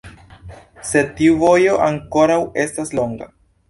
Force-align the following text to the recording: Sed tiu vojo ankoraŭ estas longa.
Sed 0.93 1.13
tiu 1.21 1.37
vojo 1.45 1.79
ankoraŭ 1.91 2.43
estas 2.67 2.99
longa. 3.01 3.35